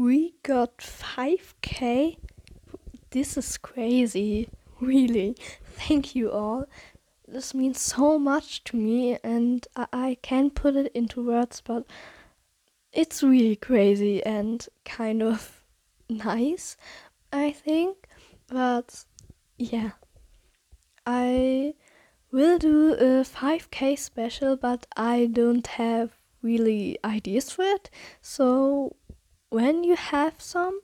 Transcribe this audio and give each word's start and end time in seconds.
we 0.00 0.32
got 0.42 0.78
5k. 0.78 2.16
This 3.10 3.36
is 3.36 3.58
crazy, 3.58 4.48
really. 4.80 5.36
Thank 5.62 6.14
you 6.14 6.32
all. 6.32 6.64
This 7.28 7.52
means 7.52 7.82
so 7.82 8.18
much 8.18 8.64
to 8.64 8.78
me, 8.78 9.18
and 9.22 9.66
I, 9.76 9.86
I 9.92 10.16
can't 10.22 10.54
put 10.54 10.74
it 10.74 10.90
into 10.94 11.22
words, 11.22 11.60
but 11.60 11.84
it's 12.94 13.22
really 13.22 13.56
crazy 13.56 14.24
and 14.24 14.66
kind 14.86 15.22
of 15.22 15.62
nice, 16.08 16.78
I 17.30 17.52
think. 17.52 18.08
But 18.48 19.04
yeah, 19.58 19.90
I 21.04 21.74
will 22.32 22.56
do 22.56 22.94
a 22.94 23.22
5k 23.22 23.98
special, 23.98 24.56
but 24.56 24.86
I 24.96 25.26
don't 25.30 25.66
have 25.66 26.12
really 26.40 26.96
ideas 27.04 27.50
for 27.50 27.64
it. 27.64 27.90
So 28.22 28.96
when 29.50 29.84
you 29.84 29.96
have 29.96 30.34
some, 30.38 30.80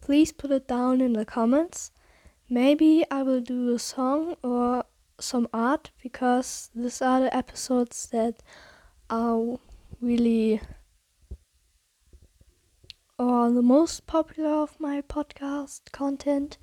please 0.00 0.32
put 0.32 0.50
it 0.50 0.68
down 0.68 1.00
in 1.00 1.14
the 1.14 1.24
comments. 1.24 1.90
Maybe 2.50 3.04
I 3.10 3.22
will 3.22 3.40
do 3.40 3.74
a 3.74 3.78
song 3.78 4.36
or 4.42 4.84
some 5.20 5.48
art 5.52 5.90
because 6.02 6.70
these 6.74 7.00
are 7.02 7.20
the 7.20 7.36
episodes 7.36 8.08
that 8.12 8.42
are 9.10 9.58
really 10.00 10.60
or 13.18 13.50
the 13.50 13.62
most 13.62 14.06
popular 14.06 14.62
of 14.62 14.78
my 14.78 15.00
podcast 15.02 15.90
content. 15.92 16.58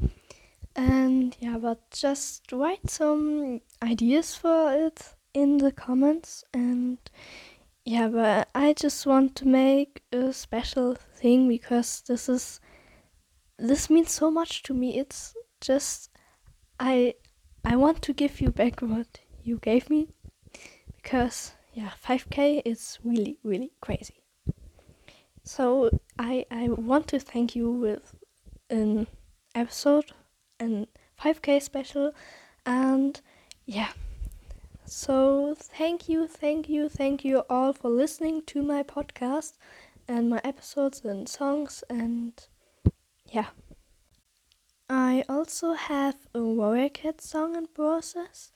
And 0.75 1.35
yeah, 1.39 1.57
but 1.57 1.91
just 1.91 2.51
write 2.51 2.89
some 2.89 3.61
ideas 3.81 4.35
for 4.35 4.73
it 4.73 5.15
in 5.33 5.57
the 5.57 5.71
comments. 5.71 6.43
And 6.53 6.97
yeah, 7.85 8.07
but 8.07 8.49
I 8.55 8.73
just 8.73 9.05
want 9.05 9.35
to 9.35 9.47
make 9.47 10.01
a 10.11 10.33
special 10.33 10.95
thing 10.95 11.47
because 11.47 12.01
this 12.07 12.27
is 12.27 12.59
this 13.59 13.89
means 13.89 14.11
so 14.11 14.31
much 14.31 14.63
to 14.63 14.73
me. 14.73 14.97
It's 14.97 15.35
just 15.61 16.09
I 16.79 17.13
I 17.63 17.75
want 17.75 18.01
to 18.01 18.13
give 18.13 18.41
you 18.41 18.49
back 18.49 18.81
what 18.81 19.19
you 19.43 19.59
gave 19.59 19.89
me 19.91 20.07
because 20.95 21.53
yeah, 21.73 21.91
5k 22.03 22.63
is 22.65 22.97
really 23.03 23.37
really 23.43 23.71
crazy. 23.81 24.23
So 25.43 25.91
I 26.17 26.45
I 26.49 26.69
want 26.69 27.07
to 27.09 27.19
thank 27.19 27.55
you 27.55 27.69
with 27.69 28.15
an 28.71 29.05
episode 29.53 30.11
and 30.59 30.87
5k 31.21 31.61
special 31.61 32.13
and 32.65 33.21
yeah. 33.67 33.89
So 34.85 35.55
thank 35.57 36.07
you, 36.07 36.27
thank 36.27 36.69
you, 36.69 36.89
thank 36.89 37.25
you 37.25 37.43
all 37.49 37.73
for 37.73 37.89
listening 37.89 38.43
to 38.47 38.61
my 38.61 38.83
podcast 38.83 39.53
and 40.07 40.29
my 40.29 40.39
episodes 40.43 41.03
and 41.03 41.27
songs 41.27 41.83
and 41.89 42.33
yeah. 43.25 43.47
I 44.87 45.23
also 45.27 45.73
have 45.73 46.15
a 46.35 46.41
Warrior 46.43 46.89
Cat 46.89 47.19
song 47.19 47.55
in 47.55 47.65
process, 47.65 48.51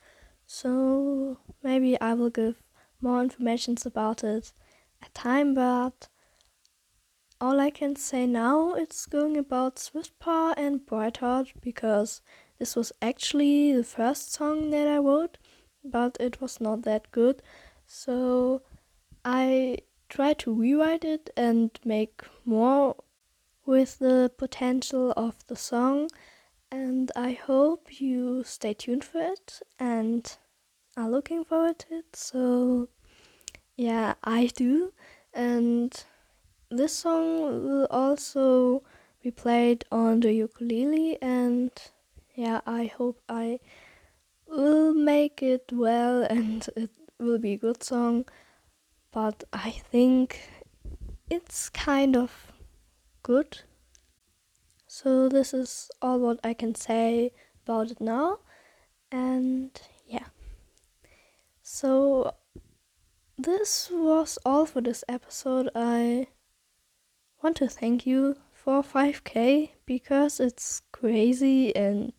so 0.45 1.39
maybe 1.63 1.99
I 1.99 2.13
will 2.13 2.30
give 2.30 2.61
more 3.02 3.23
informations 3.23 3.86
about 3.88 4.23
it 4.23 4.53
at 5.02 5.14
time, 5.16 5.55
but 5.55 6.08
all 7.41 7.59
I 7.59 7.71
can 7.71 7.95
say 7.95 8.27
now 8.27 8.75
it's 8.75 9.08
going 9.08 9.38
about 9.38 9.77
Swiftpaw 9.77 10.53
and 10.58 10.86
Brightheart 10.86 11.53
because 11.61 12.21
this 12.59 12.75
was 12.75 12.91
actually 13.02 13.73
the 13.73 13.83
first 13.83 14.31
song 14.31 14.69
that 14.69 14.88
I 14.88 14.99
wrote, 14.99 15.39
but 15.83 16.17
it 16.19 16.41
was 16.41 16.59
not 16.59 16.83
that 16.83 17.11
good. 17.11 17.41
So 17.85 18.61
I 19.23 19.80
tried 20.09 20.39
to 20.39 20.53
rewrite 20.53 21.05
it 21.05 21.30
and 21.38 21.71
make 21.83 22.21
more 22.45 22.95
with 23.66 23.99
the 23.99 24.31
potential 24.38 25.13
of 25.16 25.36
the 25.47 25.55
song. 25.55 26.09
And 26.71 27.11
I 27.16 27.31
hope 27.31 27.99
you 27.99 28.44
stay 28.44 28.73
tuned 28.73 29.03
for 29.03 29.21
it 29.21 29.61
and 29.80 30.31
are 30.95 31.09
looking 31.09 31.43
forward 31.43 31.80
to 31.80 31.99
it. 31.99 32.15
So, 32.15 32.89
yeah, 33.76 34.14
I 34.23 34.48
do. 34.55 34.93
And 35.33 36.03
this 36.70 36.95
song 36.95 37.64
will 37.64 37.87
also 37.89 38.83
be 39.23 39.32
played 39.32 39.86
on 39.92 40.20
the 40.20 40.32
ukulele 40.32 41.17
and 41.21 41.71
yeah 42.36 42.61
i 42.65 42.86
hope 42.86 43.20
i 43.27 43.59
will 44.49 44.93
make 44.93 45.42
it 45.42 45.71
well 45.71 46.23
and 46.23 46.67
it 46.76 46.89
will 47.20 47.39
be 47.39 47.54
a 47.54 47.58
good 47.58 47.83
song 47.83 48.26
but 49.11 49.43
i 49.54 49.70
think 49.70 50.42
it's 51.30 51.70
kind 51.70 52.15
of 52.15 52.52
good. 53.21 53.61
So 54.88 55.30
this 55.30 55.54
is 55.54 55.92
all 56.02 56.20
what 56.20 56.39
i 56.43 56.54
can 56.54 56.73
say 56.73 57.32
about 57.64 57.92
it 57.92 58.02
now 58.02 58.39
and 59.11 59.70
yeah. 60.08 60.26
So 61.61 62.33
this 63.38 63.89
was 63.92 64.39
all 64.43 64.65
for 64.65 64.82
this 64.82 65.04
episode. 65.08 65.70
I 65.76 66.27
want 67.43 67.58
to 67.58 67.67
thank 67.67 68.05
you 68.05 68.36
for 68.52 68.82
5k 68.82 69.71
because 69.86 70.39
it's 70.39 70.82
crazy 70.92 71.76
and 71.76 72.14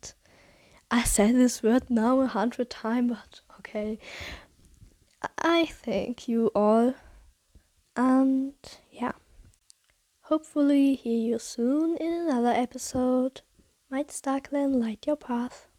I 0.93 1.03
said 1.03 1.35
this 1.35 1.63
word 1.63 1.89
now 1.89 2.19
a 2.19 2.27
hundred 2.27 2.69
times, 2.69 3.11
but 3.13 3.41
okay. 3.59 3.97
I 5.37 5.65
thank 5.65 6.27
you 6.27 6.51
all 6.53 6.95
and 7.95 8.53
yeah. 8.91 9.13
Hopefully 10.23 10.95
hear 10.95 11.17
you 11.17 11.39
soon 11.39 11.95
in 11.95 12.11
another 12.11 12.51
episode. 12.51 13.41
Might 13.89 14.09
StarClan 14.09 14.75
light 14.81 15.07
your 15.07 15.15
path. 15.15 15.70